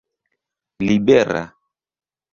[0.87, 1.43] libera